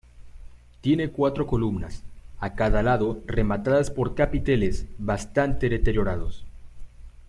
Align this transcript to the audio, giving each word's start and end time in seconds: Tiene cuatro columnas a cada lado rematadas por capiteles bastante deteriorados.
Tiene 0.81 1.11
cuatro 1.11 1.45
columnas 1.45 2.01
a 2.39 2.55
cada 2.55 2.81
lado 2.81 3.21
rematadas 3.27 3.91
por 3.91 4.15
capiteles 4.15 4.87
bastante 4.97 5.69
deteriorados. 5.69 6.43